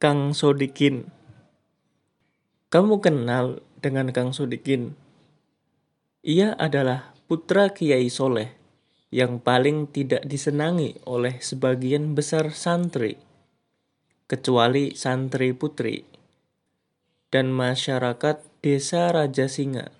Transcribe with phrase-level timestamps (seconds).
[0.00, 1.12] Kang Sodikin.
[2.72, 4.96] Kamu kenal dengan Kang Sodikin?
[6.24, 8.48] Ia adalah putra Kiai Soleh
[9.12, 13.20] yang paling tidak disenangi oleh sebagian besar santri,
[14.24, 16.00] kecuali santri putri,
[17.28, 19.92] dan masyarakat desa Raja Singa.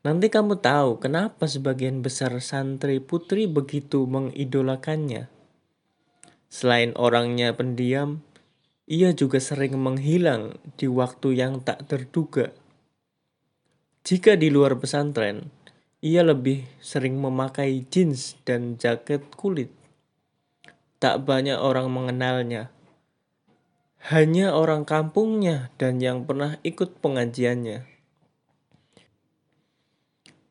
[0.00, 5.28] Nanti kamu tahu kenapa sebagian besar santri putri begitu mengidolakannya.
[6.48, 8.24] Selain orangnya pendiam,
[8.84, 12.52] ia juga sering menghilang di waktu yang tak terduga.
[14.04, 15.48] Jika di luar pesantren,
[16.04, 19.72] ia lebih sering memakai jeans dan jaket kulit.
[21.00, 22.68] Tak banyak orang mengenalnya.
[24.12, 27.88] Hanya orang kampungnya dan yang pernah ikut pengajiannya.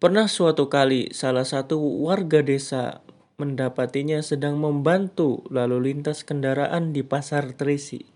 [0.02, 3.06] Pernah suatu kali salah satu warga desa
[3.38, 8.13] mendapatinya sedang membantu lalu lintas kendaraan di pasar Trisi.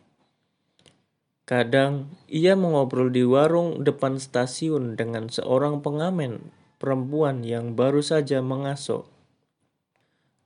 [1.47, 6.43] Kadang ia mengobrol di warung depan stasiun dengan seorang pengamen
[6.75, 9.07] perempuan yang baru saja mengasuh.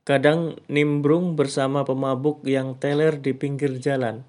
[0.05, 4.21] Kadang nimbrung bersama pemabuk yang teler di pinggir jalan.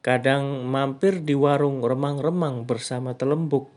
[0.00, 3.68] Kadang mampir di warung remang-remang bersama telembuk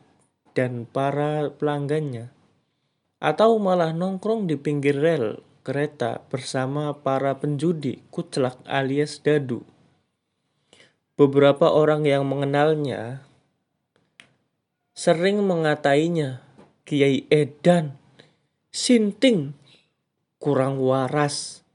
[0.55, 2.31] dan para pelanggannya,
[3.19, 9.67] atau malah nongkrong di pinggir rel kereta bersama para penjudi kucelak alias dadu.
[11.19, 13.27] Beberapa orang yang mengenalnya
[14.95, 16.39] sering mengatainya
[16.87, 17.99] Kiai Edan,
[18.71, 19.51] Sinting,
[20.39, 21.67] kurang waras,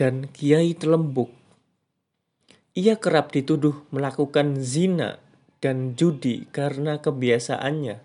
[0.00, 1.28] dan Kiai Telembuk.
[2.72, 5.20] Ia kerap dituduh melakukan zina
[5.60, 8.00] dan judi karena kebiasaannya.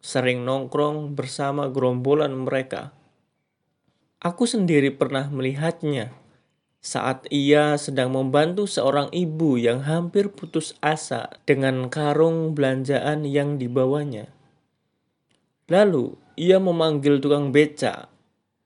[0.00, 2.96] Sering nongkrong bersama gerombolan mereka.
[4.24, 6.21] Aku sendiri pernah melihatnya
[6.82, 14.34] saat ia sedang membantu seorang ibu yang hampir putus asa dengan karung belanjaan yang dibawanya.
[15.70, 18.10] Lalu ia memanggil tukang beca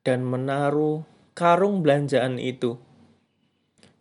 [0.01, 1.05] dan menaruh
[1.37, 2.81] karung belanjaan itu.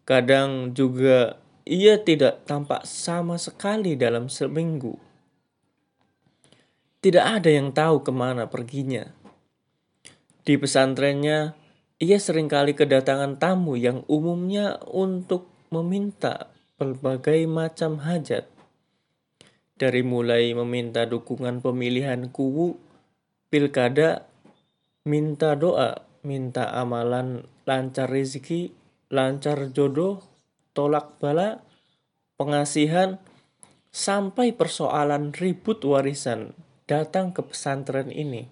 [0.08, 1.36] Kadang juga
[1.68, 4.96] ia tidak tampak sama sekali dalam seminggu.
[7.04, 9.12] Tidak ada yang tahu ke mana perginya.
[10.46, 11.58] Di pesantrennya,
[12.06, 18.46] ia sering kali kedatangan tamu yang umumnya untuk meminta berbagai macam hajat.
[19.76, 22.78] Dari mulai meminta dukungan pemilihan kuwu,
[23.50, 24.30] pilkada,
[25.04, 28.70] minta doa, minta amalan lancar rezeki,
[29.10, 30.22] lancar jodoh,
[30.78, 31.66] tolak bala,
[32.38, 33.18] pengasihan,
[33.90, 36.54] sampai persoalan ribut warisan
[36.86, 38.48] datang ke pesantren ini.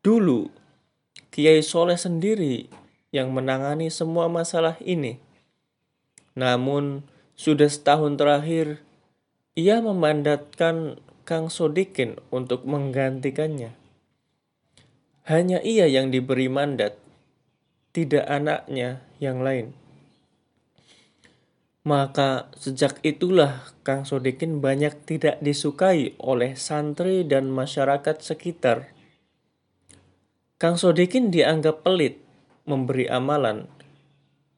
[0.00, 0.61] Dulu,
[1.32, 2.68] Kiai Soleh sendiri
[3.08, 5.16] yang menangani semua masalah ini.
[6.36, 8.84] Namun, sudah setahun terakhir,
[9.56, 13.72] ia memandatkan Kang Sodikin untuk menggantikannya.
[15.24, 17.00] Hanya ia yang diberi mandat,
[17.96, 19.72] tidak anaknya yang lain.
[21.82, 28.92] Maka sejak itulah Kang Sodikin banyak tidak disukai oleh santri dan masyarakat sekitar.
[30.62, 32.22] Kang Sodikin dianggap pelit
[32.70, 33.66] memberi amalan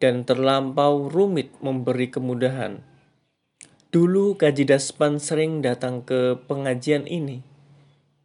[0.04, 2.84] dan terlampau rumit memberi kemudahan.
[3.88, 7.41] Dulu Kaji Daspan sering datang ke pengajian ini.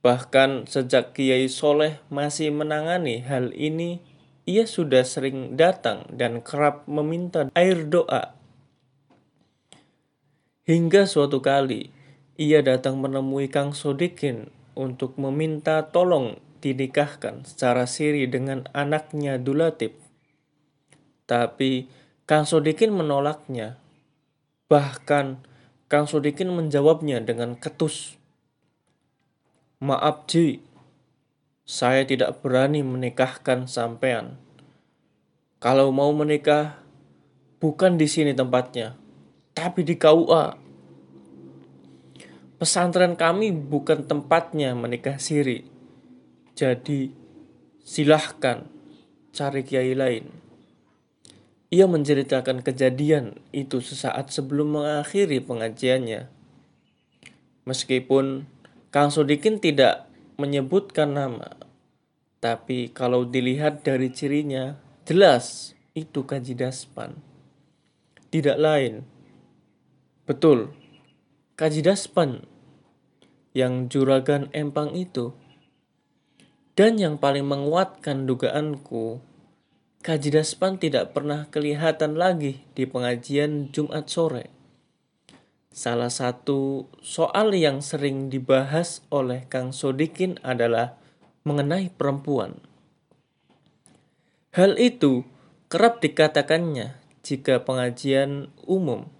[0.04, 4.04] Bahkan sejak Kiai Soleh masih menangani hal ini,
[4.44, 8.36] ia sudah sering datang dan kerap meminta air doa
[10.68, 11.96] Hingga suatu kali,
[12.36, 19.96] ia datang menemui Kang Sodikin untuk meminta tolong dinikahkan secara siri dengan anaknya Dulatip.
[21.26, 21.88] Tapi
[22.28, 23.80] Kang Sodikin menolaknya.
[24.70, 25.26] Bahkan
[25.90, 28.20] Kang Sodikin menjawabnya dengan ketus.
[29.80, 30.60] Maaf Ji,
[31.64, 34.36] saya tidak berani menikahkan sampean.
[35.64, 36.80] Kalau mau menikah,
[37.64, 39.00] bukan di sini tempatnya
[39.60, 40.56] tapi di KUA.
[42.60, 45.68] Pesantren kami bukan tempatnya menikah siri.
[46.60, 47.08] Jadi
[47.88, 48.68] silahkan
[49.32, 50.28] cari kiai lain.
[51.72, 56.28] Ia menceritakan kejadian itu sesaat sebelum mengakhiri pengajiannya.
[57.64, 58.44] Meskipun
[58.92, 61.56] Kang Sodikin tidak menyebutkan nama,
[62.44, 64.76] tapi kalau dilihat dari cirinya,
[65.08, 67.16] jelas itu Kaji Daspan.
[68.36, 69.08] Tidak lain,
[70.28, 70.76] Betul,
[71.56, 72.44] Kaji Daspan
[73.56, 75.32] yang juragan empang itu.
[76.80, 79.20] Dan yang paling menguatkan dugaanku,
[80.00, 84.48] Kaji Daspan tidak pernah kelihatan lagi di pengajian Jumat sore.
[85.76, 90.96] Salah satu soal yang sering dibahas oleh Kang Sodikin adalah
[91.44, 92.64] mengenai perempuan.
[94.56, 95.28] Hal itu
[95.68, 96.96] kerap dikatakannya
[97.28, 99.12] jika pengajian umum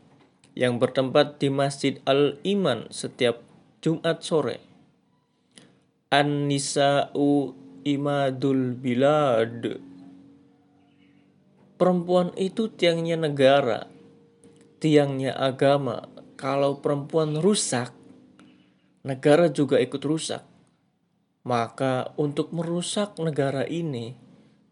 [0.56, 3.44] yang bertempat di Masjid Al-Iman setiap
[3.84, 4.69] Jumat sore.
[6.10, 7.54] An-Nisa'u
[7.86, 9.62] Imadul Bilad
[11.78, 13.86] Perempuan itu tiangnya negara,
[14.82, 16.10] tiangnya agama.
[16.34, 17.94] Kalau perempuan rusak,
[19.06, 20.42] negara juga ikut rusak.
[21.46, 24.18] Maka untuk merusak negara ini,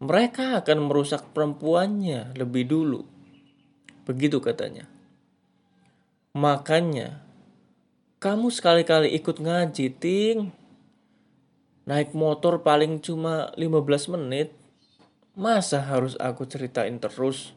[0.02, 3.06] mereka akan merusak perempuannya lebih dulu.
[4.10, 4.90] Begitu katanya.
[6.34, 7.22] Makanya,
[8.18, 10.67] kamu sekali-kali ikut ngaji, Ting.
[11.88, 14.52] Naik motor paling cuma 15 menit.
[15.32, 17.56] Masa harus aku ceritain terus?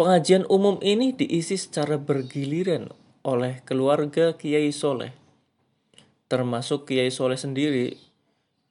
[0.00, 2.88] Pengajian umum ini diisi secara bergiliran
[3.20, 5.12] oleh keluarga Kiai Soleh.
[6.32, 8.00] Termasuk Kiai Soleh sendiri,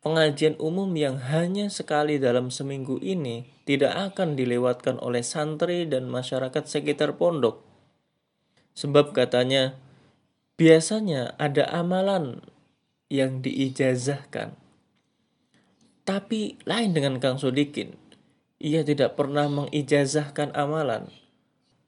[0.01, 6.65] pengajian umum yang hanya sekali dalam seminggu ini tidak akan dilewatkan oleh santri dan masyarakat
[6.65, 7.61] sekitar pondok.
[8.73, 9.77] Sebab katanya,
[10.57, 12.41] biasanya ada amalan
[13.11, 14.55] yang diijazahkan.
[16.07, 17.99] Tapi lain dengan Kang Sodikin,
[18.55, 21.11] ia tidak pernah mengijazahkan amalan.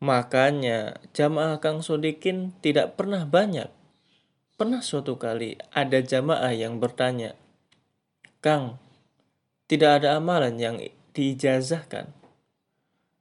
[0.03, 3.71] Makanya jamaah Kang Sodikin tidak pernah banyak.
[4.59, 7.39] Pernah suatu kali ada jamaah yang bertanya,
[8.43, 8.77] Kang,
[9.71, 10.75] tidak ada amalan yang
[11.15, 12.11] diijazahkan.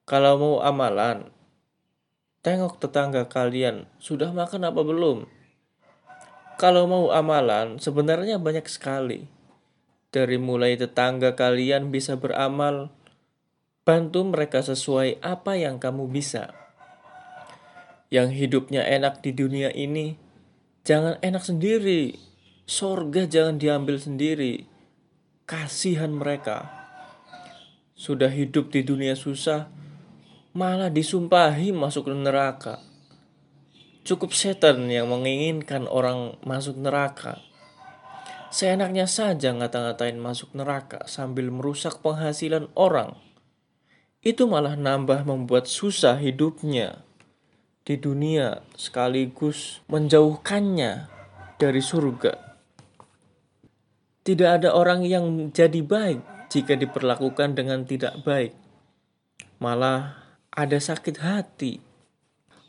[0.03, 1.31] Kalau mau amalan,
[2.43, 5.31] tengok tetangga kalian sudah makan apa belum?
[6.63, 9.27] Kalau mau amalan, sebenarnya banyak sekali.
[10.15, 12.95] Dari mulai tetangga kalian bisa beramal,
[13.83, 16.55] bantu mereka sesuai apa yang kamu bisa.
[18.15, 20.15] Yang hidupnya enak di dunia ini,
[20.87, 22.15] jangan enak sendiri.
[22.63, 24.63] Sorga jangan diambil sendiri.
[25.51, 26.71] Kasihan mereka.
[27.99, 29.67] Sudah hidup di dunia susah,
[30.55, 32.92] malah disumpahi masuk neraka
[34.03, 37.39] Cukup setan yang menginginkan orang masuk neraka.
[38.51, 43.15] Seenaknya saja ngata-ngatain masuk neraka sambil merusak penghasilan orang.
[44.19, 47.07] Itu malah nambah membuat susah hidupnya
[47.87, 51.07] di dunia sekaligus menjauhkannya
[51.63, 52.35] dari surga.
[54.27, 58.55] Tidak ada orang yang jadi baik jika diperlakukan dengan tidak baik.
[59.63, 61.92] Malah ada sakit hati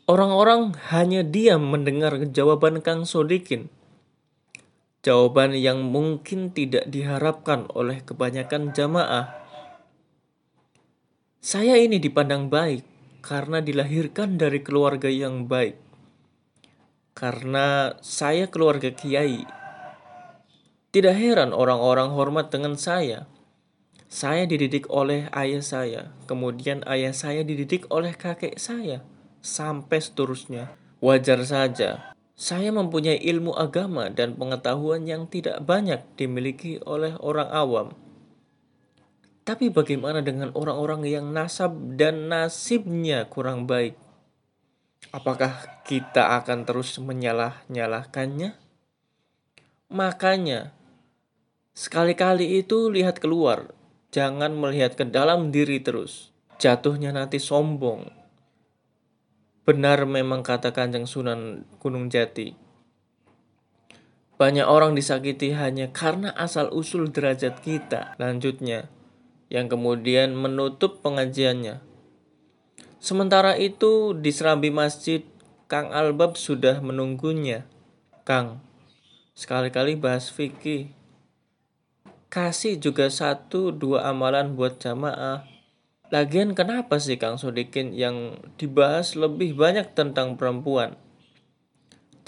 [0.04, 3.72] Orang-orang hanya diam mendengar jawaban Kang Sodikin.
[5.00, 9.32] Jawaban yang mungkin tidak diharapkan oleh kebanyakan jamaah.
[11.40, 12.84] Saya ini dipandang baik
[13.24, 15.80] karena dilahirkan dari keluarga yang baik.
[17.16, 19.40] Karena saya keluarga kiai.
[20.92, 23.24] Tidak heran orang-orang hormat dengan saya.
[24.12, 29.00] Saya dididik oleh ayah saya, kemudian ayah saya dididik oleh kakek saya
[29.44, 30.72] sampai seterusnya.
[31.04, 37.88] Wajar saja, saya mempunyai ilmu agama dan pengetahuan yang tidak banyak dimiliki oleh orang awam.
[39.44, 43.92] Tapi bagaimana dengan orang-orang yang nasab dan nasibnya kurang baik?
[45.12, 48.56] Apakah kita akan terus menyalah-nyalahkannya?
[49.92, 50.72] Makanya,
[51.76, 53.76] sekali-kali itu lihat keluar,
[54.08, 56.32] jangan melihat ke dalam diri terus.
[56.56, 58.23] Jatuhnya nanti sombong,
[59.64, 62.52] Benar memang kata Kanjeng Sunan Gunung Jati.
[64.36, 68.12] Banyak orang disakiti hanya karena asal-usul derajat kita.
[68.20, 68.92] Lanjutnya,
[69.48, 71.80] yang kemudian menutup pengajiannya.
[73.00, 75.24] Sementara itu, di serambi masjid,
[75.64, 77.64] Kang Albab sudah menunggunya.
[78.28, 78.60] Kang,
[79.32, 80.92] sekali-kali bahas fikih.
[82.28, 85.53] Kasih juga satu dua amalan buat jamaah
[86.12, 91.00] Lagian kenapa sih Kang Sodikin yang dibahas lebih banyak tentang perempuan?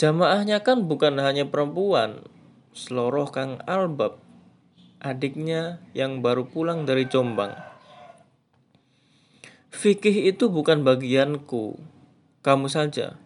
[0.00, 2.24] Jamaahnya kan bukan hanya perempuan,
[2.72, 4.20] seluruh Kang Albab,
[5.00, 7.52] adiknya yang baru pulang dari Jombang.
[9.72, 11.76] Fikih itu bukan bagianku,
[12.40, 13.20] kamu saja.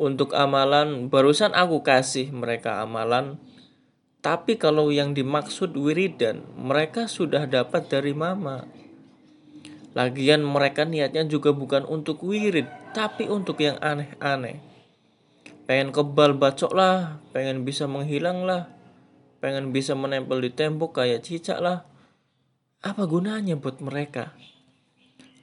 [0.00, 3.36] Untuk amalan, barusan aku kasih mereka amalan,
[4.24, 8.64] tapi kalau yang dimaksud wiridan, mereka sudah dapat dari mama.
[9.96, 14.60] Lagian mereka niatnya juga bukan untuk wirid, tapi untuk yang aneh-aneh.
[15.64, 18.72] Pengen kebal bacok lah, pengen bisa menghilang lah,
[19.40, 21.84] pengen bisa menempel di tembok kayak cicak lah.
[22.84, 24.32] Apa gunanya buat mereka?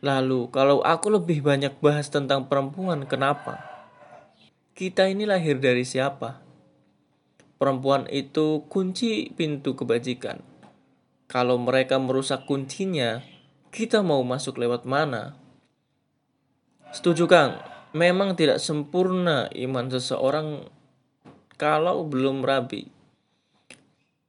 [0.05, 3.59] Lalu, kalau aku lebih banyak bahas tentang perempuan, kenapa?
[4.75, 6.45] Kita ini lahir dari siapa?
[7.55, 10.43] Perempuan itu kunci pintu kebajikan.
[11.25, 13.23] Kalau mereka merusak kuncinya,
[13.75, 15.35] kita mau masuk lewat mana?
[16.95, 17.59] Setuju, Kang.
[17.91, 20.63] Memang tidak sempurna iman seseorang
[21.59, 22.87] kalau belum rabi.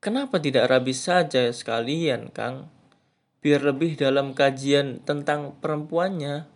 [0.02, 2.66] Kenapa tidak rabi saja sekalian, Kang?
[3.38, 6.50] Biar lebih dalam kajian tentang perempuannya.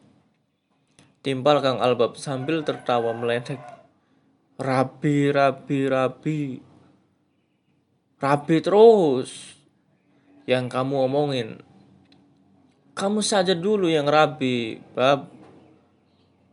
[1.22, 3.62] Timpal Kang Albab sambil tertawa meledek.
[4.58, 6.42] Rabi, rabi, rabi.
[8.18, 9.54] Rabi terus.
[10.50, 11.69] Yang kamu omongin.
[13.00, 15.32] Kamu saja dulu yang rabi, bab.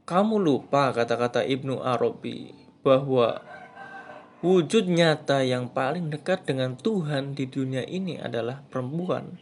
[0.07, 3.43] Kamu lupa kata-kata Ibnu Arabi bahwa
[4.39, 9.35] wujud nyata yang paling dekat dengan Tuhan di dunia ini adalah perempuan.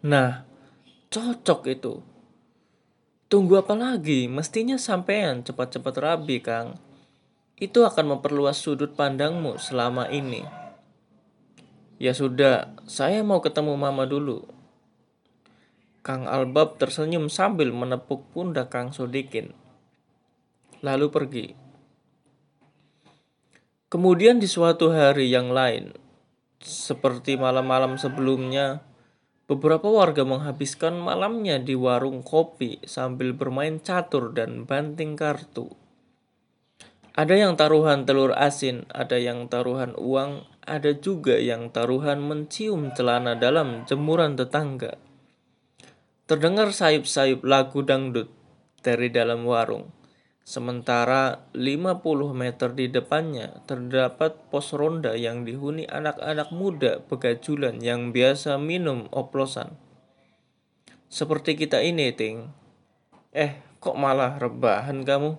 [0.00, 0.48] Nah,
[1.12, 2.00] cocok itu.
[3.28, 4.32] Tunggu apa lagi?
[4.32, 6.80] Mestinya sampean cepat-cepat rabi, Kang
[7.60, 10.40] itu akan memperluas sudut pandangmu selama ini.
[12.00, 14.59] Ya sudah, saya mau ketemu mama dulu.
[16.00, 19.52] Kang Albab tersenyum sambil menepuk pundak Kang Sodikin.
[20.80, 21.46] Lalu pergi.
[23.92, 25.92] Kemudian di suatu hari yang lain,
[26.56, 28.80] seperti malam-malam sebelumnya,
[29.44, 35.68] beberapa warga menghabiskan malamnya di warung kopi sambil bermain catur dan banting kartu.
[37.12, 43.36] Ada yang taruhan telur asin, ada yang taruhan uang, ada juga yang taruhan mencium celana
[43.36, 45.09] dalam jemuran tetangga.
[46.30, 48.30] Terdengar sayup-sayup lagu dangdut
[48.86, 49.90] dari dalam warung.
[50.46, 52.06] Sementara 50
[52.38, 59.74] meter di depannya terdapat pos ronda yang dihuni anak-anak muda begajulan yang biasa minum oplosan.
[61.10, 62.46] Seperti kita ini, Ting.
[63.34, 65.34] Eh, kok malah rebahan kamu?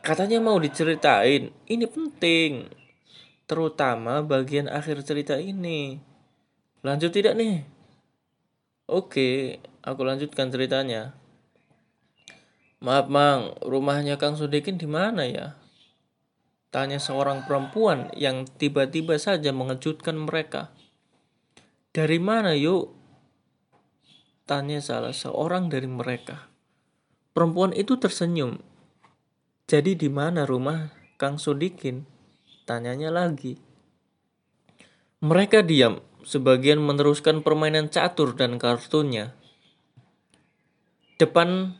[0.00, 2.72] Katanya mau diceritain, ini penting.
[3.44, 6.00] Terutama bagian akhir cerita ini.
[6.80, 7.68] Lanjut tidak nih?
[8.88, 11.12] Oke, aku lanjutkan ceritanya.
[12.80, 15.60] Maaf Mang, rumahnya Kang Sudikin di mana ya?
[16.72, 20.74] Tanya seorang perempuan yang tiba-tiba saja mengejutkan mereka.
[21.94, 22.90] Dari mana yuk?
[24.48, 26.50] Tanya salah seorang dari mereka.
[27.30, 28.58] Perempuan itu tersenyum
[29.64, 32.04] jadi di mana rumah Kang Sodikin?
[32.68, 33.56] Tanyanya lagi.
[35.24, 39.32] Mereka diam, sebagian meneruskan permainan catur dan kartunnya.
[41.24, 41.72] Depan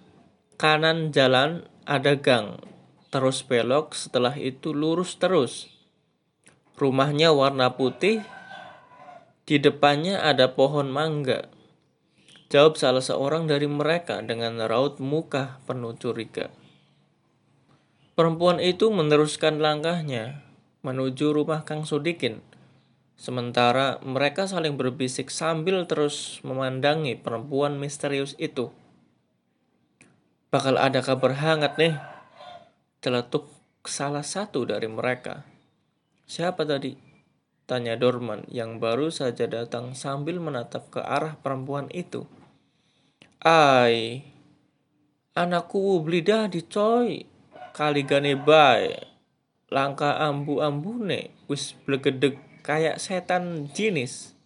[0.57, 2.65] kanan jalan ada gang,
[3.13, 5.69] terus belok, setelah itu lurus terus.
[6.81, 8.25] Rumahnya warna putih,
[9.45, 11.53] di depannya ada pohon mangga.
[12.49, 16.49] Jawab salah seorang dari mereka dengan raut muka penuh curiga.
[18.17, 20.41] Perempuan itu meneruskan langkahnya
[20.81, 22.41] menuju rumah Kang Sudikin.
[23.21, 28.73] Sementara mereka saling berbisik sambil terus memandangi perempuan misterius itu.
[30.55, 31.99] Bakal ada kabar hangat nih.
[33.03, 33.51] Celetuk
[33.83, 35.43] salah satu dari mereka.
[36.31, 36.95] Siapa tadi?
[37.67, 42.31] Tanya Dorman yang baru saja datang sambil menatap ke arah perempuan itu.
[43.43, 44.23] Ai,
[45.35, 47.27] anakku beli dah di coy,
[47.75, 48.95] kaligane bae
[49.75, 54.39] langka ambu-ambune wis blegedeg kayak setan jenis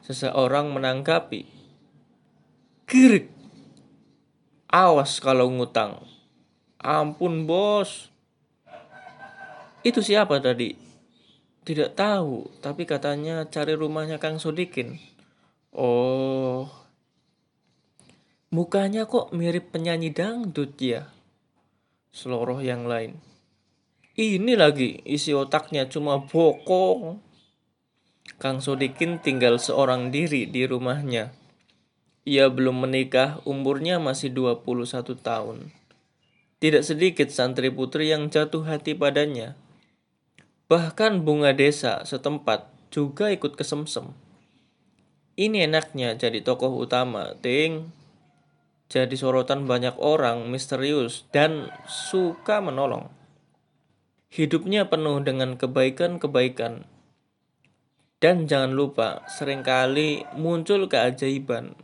[0.00, 1.44] seseorang menanggapi
[2.88, 3.33] kirik
[4.74, 6.02] awas kalau ngutang
[6.82, 8.10] ampun bos
[9.86, 10.74] itu siapa tadi
[11.62, 14.98] tidak tahu tapi katanya cari rumahnya Kang Sodikin
[15.70, 16.66] oh
[18.50, 21.14] mukanya kok mirip penyanyi dangdut ya
[22.14, 23.18] seluruh yang lain.
[24.14, 27.18] Ini lagi isi otaknya cuma bokong.
[28.38, 31.34] Kang Sodikin tinggal seorang diri di rumahnya.
[32.24, 35.72] Ia belum menikah, umurnya masih 21 tahun.
[36.60, 39.56] Tidak sedikit santri putri yang jatuh hati padanya.
[40.72, 44.16] Bahkan bunga desa setempat juga ikut kesemsem.
[45.36, 47.92] Ini enaknya jadi tokoh utama, Ting
[48.94, 53.08] jadi sorotan banyak orang misterius dan suka menolong.
[54.30, 56.84] Hidupnya penuh dengan kebaikan-kebaikan.
[58.22, 61.74] Dan jangan lupa, sering kali muncul keajaiban.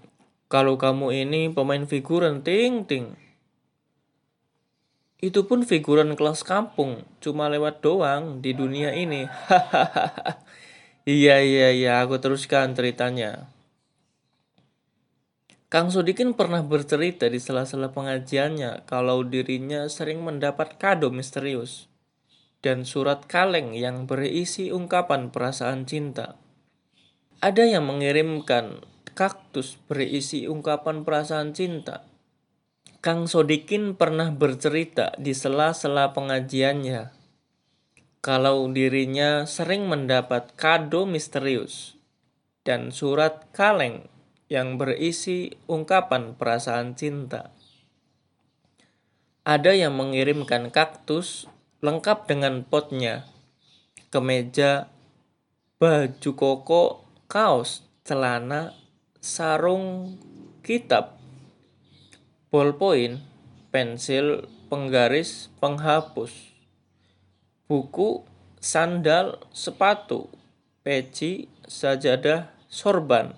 [0.50, 3.14] Kalau kamu ini pemain figuran ting-ting.
[5.22, 9.30] Itu pun figuran kelas kampung, cuma lewat doang di dunia ini.
[11.08, 13.48] Iya, iya, iya, aku teruskan ceritanya.
[15.72, 21.88] Kang Sodikin pernah bercerita di sela-sela pengajiannya kalau dirinya sering mendapat kado misterius
[22.60, 26.36] dan surat kaleng yang berisi ungkapan perasaan cinta.
[27.40, 28.84] Ada yang mengirimkan
[29.20, 32.08] kaktus berisi ungkapan perasaan cinta.
[33.04, 37.12] Kang Sodikin pernah bercerita di sela-sela pengajiannya
[38.24, 42.00] kalau dirinya sering mendapat kado misterius
[42.64, 44.08] dan surat kaleng
[44.48, 47.52] yang berisi ungkapan perasaan cinta.
[49.44, 51.44] Ada yang mengirimkan kaktus
[51.84, 53.28] lengkap dengan potnya,
[54.08, 54.88] kemeja,
[55.76, 58.80] baju koko, kaos, celana,
[59.20, 60.16] sarung,
[60.64, 61.20] kitab,
[62.48, 63.20] ballpoint,
[63.68, 66.32] pensil, penggaris, penghapus,
[67.68, 68.24] buku,
[68.64, 70.32] sandal, sepatu,
[70.80, 73.36] peci, sajadah, sorban,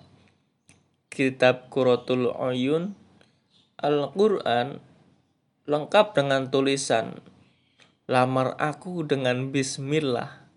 [1.11, 2.95] kitab Quratul Ayun,
[3.75, 4.79] Al-Quran,
[5.67, 7.19] lengkap dengan tulisan,
[8.07, 10.47] lamar aku dengan bismillah.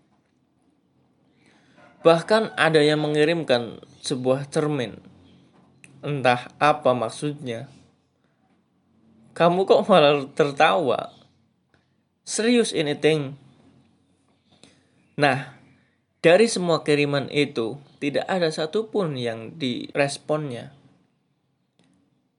[2.07, 5.16] Bahkan ada yang mengirimkan sebuah cermin.
[6.07, 7.67] Entah apa maksudnya.
[9.35, 11.11] Kamu kok malah tertawa?
[12.23, 13.35] Serius ini, Ting?
[15.19, 15.51] Nah,
[16.23, 20.71] dari semua kiriman itu, tidak ada satupun yang diresponnya.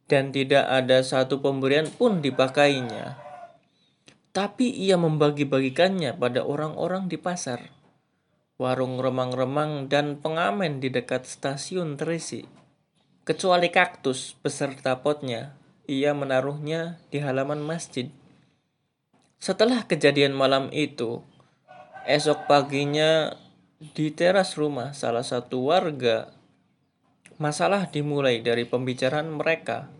[0.08, 3.20] Dan tidak ada satu pemberian pun dipakainya.
[4.32, 7.68] Tapi ia membagi-bagikannya pada orang-orang di pasar.
[8.56, 12.57] Warung remang-remang dan pengamen di dekat stasiun terisi.
[13.28, 15.52] Kecuali kaktus beserta potnya,
[15.85, 18.08] ia menaruhnya di halaman masjid.
[19.37, 21.20] Setelah kejadian malam itu,
[22.08, 23.37] esok paginya
[23.92, 26.32] di teras rumah salah satu warga,
[27.37, 29.92] masalah dimulai dari pembicaraan mereka.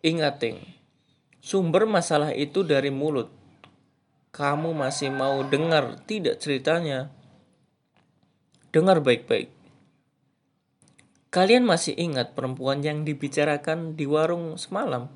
[0.00, 0.64] Ingat, Ting,
[1.44, 3.28] sumber masalah itu dari mulut.
[4.32, 7.12] Kamu masih mau dengar tidak ceritanya?
[8.72, 9.61] Dengar baik-baik.
[11.32, 15.08] Kalian masih ingat perempuan yang dibicarakan di warung semalam?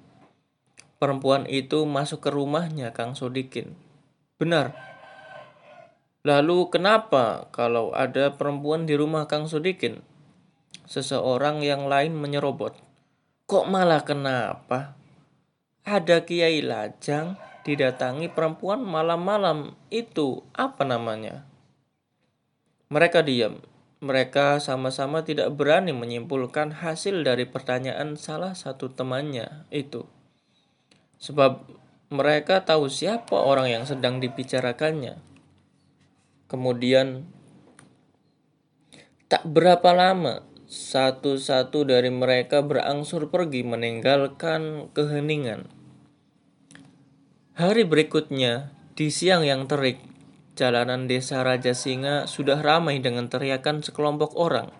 [0.97, 3.77] Perempuan itu masuk ke rumahnya Kang Sodikin.
[4.41, 4.73] Benar,
[6.27, 10.03] Lalu kenapa kalau ada perempuan di rumah Kang Sudikin?
[10.91, 12.75] Seseorang yang lain menyerobot.
[13.47, 14.99] Kok malah kenapa?
[15.87, 21.47] Ada Kiai Lajang didatangi perempuan malam-malam itu apa namanya?
[22.91, 23.63] Mereka diam.
[24.05, 30.05] Mereka sama-sama tidak berani menyimpulkan hasil dari pertanyaan salah satu temannya itu.
[31.17, 31.65] Sebab
[32.13, 35.19] mereka tahu siapa orang yang sedang dibicarakannya.
[36.47, 37.27] Kemudian
[39.27, 45.71] tak berapa lama satu-satu dari mereka berangsur pergi meninggalkan keheningan.
[47.57, 50.03] Hari berikutnya, di siang yang terik,
[50.57, 54.73] jalanan desa Raja Singa sudah ramai dengan teriakan sekelompok orang.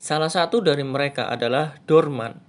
[0.00, 2.40] Salah satu dari mereka adalah Dorman.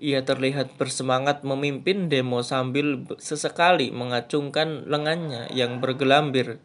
[0.00, 6.58] Ia terlihat bersemangat memimpin demo sambil sesekali mengacungkan lengannya yang bergelambir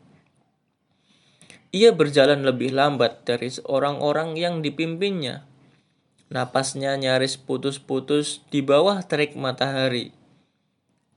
[1.70, 5.46] ia berjalan lebih lambat dari orang-orang yang dipimpinnya.
[6.34, 10.10] Napasnya nyaris putus-putus di bawah terik matahari.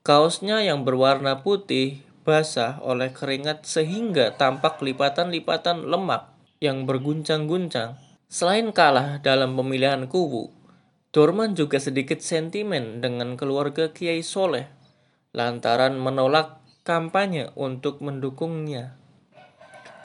[0.04, 6.30] Kaosnya yang berwarna putih basah oleh keringat sehingga tampak lipatan-lipatan lemak
[6.62, 7.98] yang berguncang-guncang.
[8.32, 10.54] Selain kalah dalam pemilihan kubu,
[11.12, 14.64] Dorman juga sedikit sentimen dengan keluarga Kiai Soleh
[15.36, 18.96] lantaran menolak kampanye untuk mendukungnya.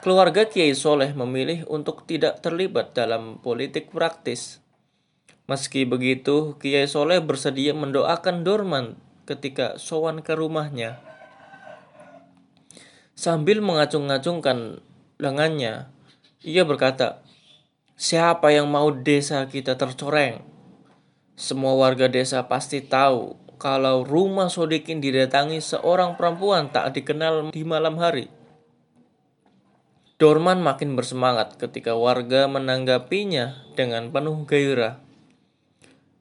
[0.04, 4.60] Keluarga Kiai Soleh memilih untuk tidak terlibat dalam politik praktis.
[5.48, 11.00] Meski begitu, Kiai Soleh bersedia mendoakan Dorman ketika sowan ke rumahnya.
[13.18, 14.78] Sambil mengacung-ngacungkan
[15.18, 15.90] lengannya,
[16.46, 17.26] ia berkata,
[17.98, 20.38] Siapa yang mau desa kita tercoreng?
[21.34, 27.98] Semua warga desa pasti tahu kalau rumah Sodikin didatangi seorang perempuan tak dikenal di malam
[27.98, 28.30] hari.
[30.22, 35.02] Dorman makin bersemangat ketika warga menanggapinya dengan penuh gairah.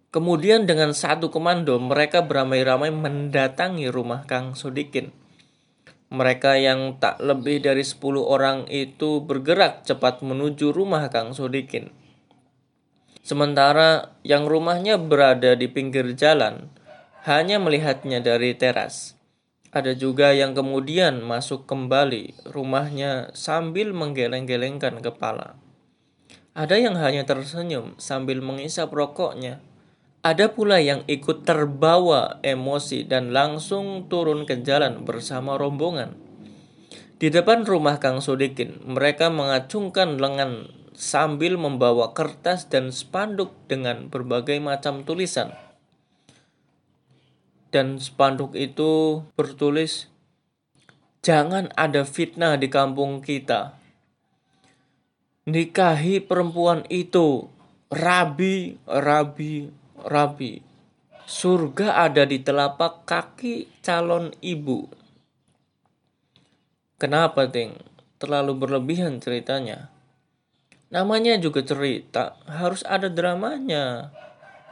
[0.09, 5.26] Kemudian dengan satu komando mereka beramai-ramai mendatangi rumah Kang Sodikin.
[6.07, 11.91] Mereka yang tak lebih dari 10 orang itu bergerak cepat menuju rumah Kang Sodikin.
[13.27, 16.71] Sementara yang rumahnya berada di pinggir jalan,
[17.27, 19.19] hanya melihatnya dari teras.
[19.75, 25.59] Ada juga yang kemudian masuk kembali rumahnya sambil menggeleng-gelengkan kepala.
[26.55, 29.59] Ada yang hanya tersenyum sambil mengisap rokoknya.
[30.27, 36.19] Ada pula yang ikut terbawa emosi dan langsung turun ke jalan bersama rombongan.
[37.15, 44.59] Di depan rumah Kang Sodikin, mereka mengacungkan lengan sambil membawa kertas dan spanduk dengan berbagai
[44.59, 45.55] macam tulisan.
[47.71, 50.11] Dan spanduk itu bertulis
[51.23, 53.79] jangan ada fitnah di kampung kita.
[55.47, 57.47] Nikahi perempuan itu.
[57.87, 60.63] Rabi rabi rabi
[61.27, 64.87] surga ada di telapak kaki calon ibu.
[66.95, 67.75] Kenapa ting
[68.15, 69.91] terlalu berlebihan ceritanya.
[70.87, 74.15] Namanya juga cerita harus ada dramanya.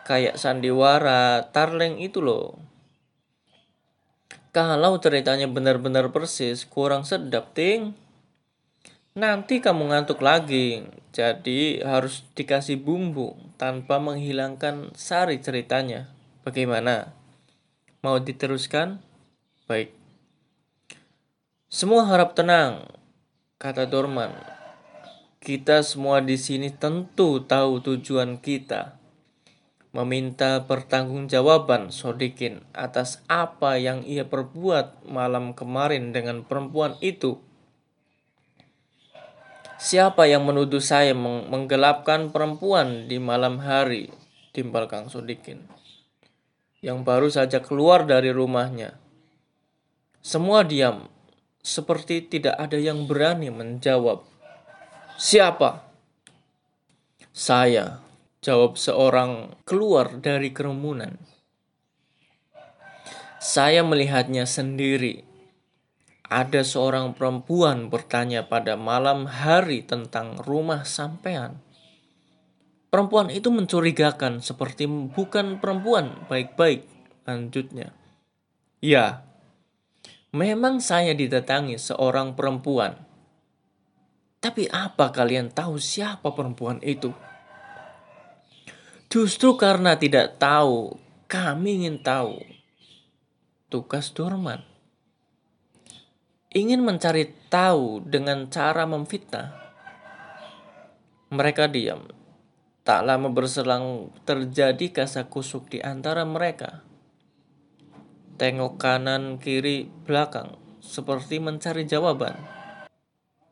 [0.07, 2.55] Kayak sandiwara tarleng itu loh.
[4.55, 7.91] Kalau ceritanya benar-benar persis, kurang sedap, Ting.
[9.19, 16.11] Nanti kamu ngantuk lagi, jadi harus dikasih bumbu tanpa menghilangkan sari ceritanya.
[16.45, 17.15] Bagaimana?
[18.05, 19.01] Mau diteruskan?
[19.65, 19.91] Baik.
[21.67, 22.85] Semua harap tenang,
[23.57, 24.31] kata Dorman.
[25.41, 28.95] Kita semua di sini tentu tahu tujuan kita
[29.95, 37.39] meminta pertanggungjawaban Sodikin atas apa yang ia perbuat malam kemarin dengan perempuan itu.
[39.75, 44.07] Siapa yang menuduh saya meng menggelapkan perempuan di malam hari?
[44.55, 45.67] Timbal Kang Sodikin.
[46.79, 48.95] Yang baru saja keluar dari rumahnya.
[50.23, 51.11] Semua diam,
[51.59, 54.23] seperti tidak ada yang berani menjawab.
[55.19, 55.83] Siapa?
[57.35, 58.05] Saya,
[58.45, 61.17] Jawab seorang keluar dari kerumunan.
[63.41, 65.24] Saya melihatnya sendiri.
[66.25, 71.61] Ada seorang perempuan bertanya pada malam hari tentang rumah sampean.
[72.89, 76.89] Perempuan itu mencurigakan seperti bukan perempuan baik-baik.
[77.29, 77.93] Lanjutnya.
[78.81, 79.21] Ya,
[80.33, 82.97] memang saya didatangi seorang perempuan.
[84.41, 87.13] Tapi apa kalian tahu siapa perempuan itu?
[89.13, 90.97] Justru karena tidak tahu,
[91.29, 92.41] kami ingin tahu.
[93.69, 94.74] Tugas Dorman
[96.55, 99.51] ingin mencari tahu dengan cara memfitnah.
[101.35, 102.07] Mereka diam.
[102.87, 106.79] Tak lama berselang terjadi kasak kusuk di antara mereka.
[108.39, 112.39] Tengok kanan, kiri, belakang, seperti mencari jawaban.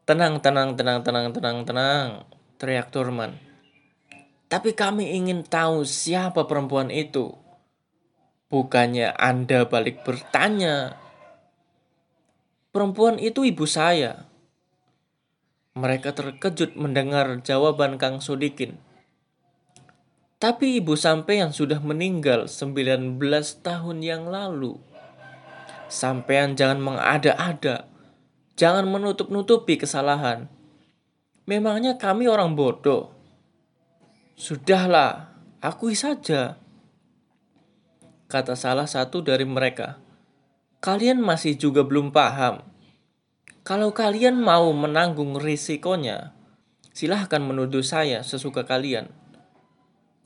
[0.07, 2.07] Tenang, tenang, tenang, tenang, tenang, tenang,
[2.55, 3.35] teriak Dorman.
[4.47, 7.35] Tapi kami ingin tahu siapa perempuan itu.
[8.47, 11.02] Bukannya Anda balik bertanya.
[12.73, 14.25] Perempuan itu ibu saya.
[15.77, 18.81] Mereka terkejut mendengar jawaban Kang Sodikin.
[20.41, 23.21] Tapi ibu sampean sudah meninggal 19
[23.61, 24.81] tahun yang lalu.
[25.85, 27.85] Sampean jangan mengada-ada.
[28.57, 30.49] Jangan menutup-nutupi kesalahan.
[31.45, 33.13] Memangnya kami orang bodoh.
[34.33, 35.29] Sudahlah,
[35.61, 36.57] akui saja,
[38.33, 40.02] kata salah satu dari mereka.
[40.83, 42.59] Kalian masih juga belum paham.
[43.63, 46.35] Kalau kalian mau menanggung risikonya,
[46.91, 49.07] silahkan menuduh saya sesuka kalian.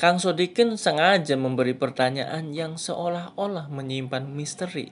[0.01, 4.89] Kang Sodikin sengaja memberi pertanyaan yang seolah-olah menyimpan misteri.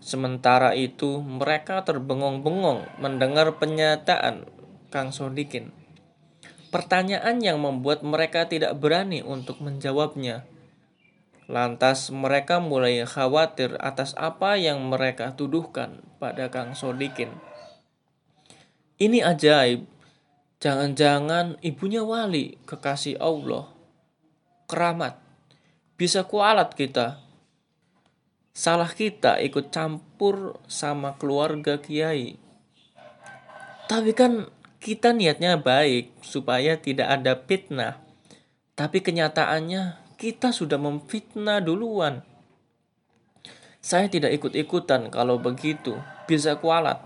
[0.00, 4.48] Sementara itu, mereka terbengong-bengong mendengar penyataan
[4.88, 5.76] Kang Sodikin.
[6.72, 10.48] Pertanyaan yang membuat mereka tidak berani untuk menjawabnya.
[11.44, 17.36] Lantas mereka mulai khawatir atas apa yang mereka tuduhkan pada Kang Sodikin.
[18.96, 19.84] Ini ajaib.
[20.64, 23.68] Jangan-jangan ibunya wali, kekasih Allah.
[24.64, 25.20] Keramat.
[26.00, 27.20] Bisa kualat kita.
[28.56, 32.40] Salah kita ikut campur sama keluarga kiai.
[33.84, 34.48] Tapi kan
[34.80, 38.00] kita niatnya baik supaya tidak ada fitnah.
[38.72, 42.24] Tapi kenyataannya kita sudah memfitnah duluan.
[43.84, 46.96] Saya tidak ikut-ikutan kalau begitu, bisa kualat.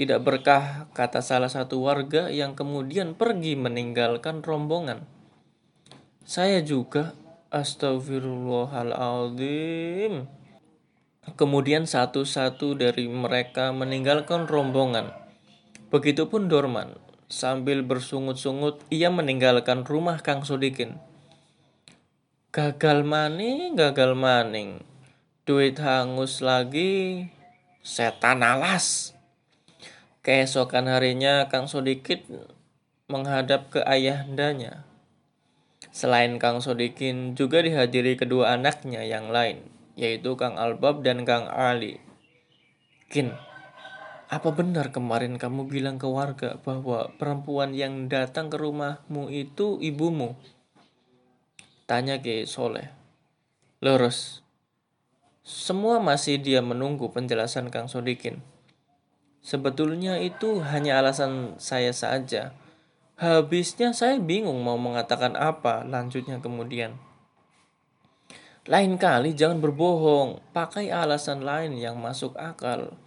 [0.00, 5.04] Tidak berkah, kata salah satu warga yang kemudian pergi meninggalkan rombongan.
[6.24, 7.12] Saya juga,
[7.52, 10.24] astagfirullahaladzim.
[11.36, 15.12] Kemudian satu-satu dari mereka meninggalkan rombongan
[15.92, 16.96] Begitupun Dorman.
[17.28, 20.96] Sambil bersungut-sungut, ia meninggalkan rumah Kang Sodikin.
[22.56, 24.80] Gagal maning, gagal maning.
[25.44, 27.28] Duit hangus lagi,
[27.84, 29.12] setan alas.
[30.24, 32.24] Keesokan harinya Kang Sodikit
[33.12, 34.88] menghadap ke ayahandanya.
[35.92, 39.60] Selain Kang Sodikin juga dihadiri kedua anaknya yang lain,
[39.92, 42.00] yaitu Kang Albab dan Kang Ali.
[43.12, 43.36] Kin,
[44.32, 50.55] apa benar kemarin kamu bilang ke warga bahwa perempuan yang datang ke rumahmu itu ibumu?
[51.86, 52.90] Tanya ke Soleh.
[53.78, 54.42] Lurus.
[55.46, 58.42] Semua masih dia menunggu penjelasan Kang Sodikin.
[59.38, 62.50] Sebetulnya itu hanya alasan saya saja.
[63.14, 66.98] Habisnya saya bingung mau mengatakan apa lanjutnya kemudian.
[68.66, 72.98] Lain kali jangan berbohong, pakai alasan lain yang masuk akal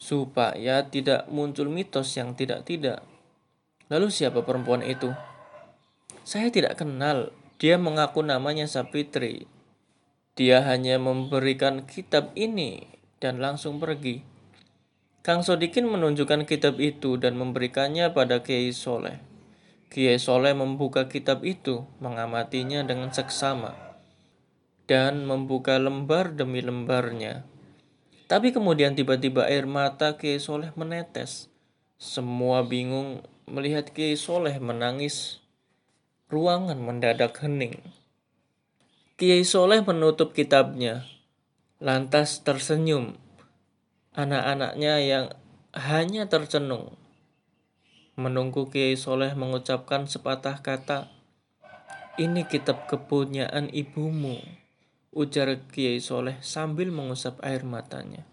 [0.00, 3.04] supaya tidak muncul mitos yang tidak-tidak.
[3.92, 5.12] Lalu siapa perempuan itu?
[6.24, 7.28] Saya tidak kenal.
[7.62, 9.46] Dia mengaku namanya Sapitri.
[10.34, 12.90] Dia hanya memberikan kitab ini
[13.22, 14.26] dan langsung pergi.
[15.22, 19.22] Kang Sodikin menunjukkan kitab itu dan memberikannya pada Kiai Soleh.
[19.94, 23.78] Kiai Soleh membuka kitab itu, mengamatinya dengan seksama,
[24.90, 27.46] dan membuka lembar demi lembarnya.
[28.26, 31.46] Tapi kemudian tiba-tiba air mata Kiai Soleh menetes.
[31.94, 35.41] Semua bingung melihat Kiai Soleh menangis.
[36.32, 37.76] Ruangan mendadak hening.
[39.20, 41.04] Kiai Soleh menutup kitabnya,
[41.76, 43.20] lantas tersenyum.
[44.16, 45.26] Anak-anaknya yang
[45.76, 46.96] hanya tercenung.
[48.16, 51.12] Menunggu Kiai Soleh mengucapkan sepatah kata,
[52.16, 54.40] ini kitab kepunyaan ibumu
[55.12, 58.24] ujar Kiai Soleh sambil mengusap air matanya.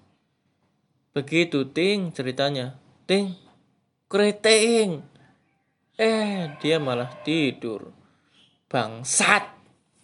[1.11, 2.79] Begitu Ting ceritanya.
[3.03, 3.35] Ting,
[4.07, 5.03] keriting.
[5.99, 7.91] Eh, dia malah tidur.
[8.71, 9.58] Bangsat.